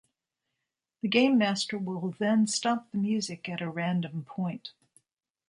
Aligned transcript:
The 1.03 1.07
game 1.07 1.37
master 1.37 1.77
will 1.77 2.15
then 2.17 2.47
stop 2.47 2.89
the 2.89 2.97
music 2.97 3.47
at 3.47 3.61
a 3.61 3.69
random 3.69 4.25
point. 4.25 4.71